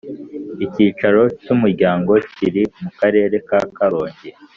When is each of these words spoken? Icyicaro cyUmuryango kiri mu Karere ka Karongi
Icyicaro 0.65 1.21
cyUmuryango 1.41 2.13
kiri 2.35 2.63
mu 2.81 2.89
Karere 2.99 3.35
ka 3.47 3.59
Karongi 3.75 4.29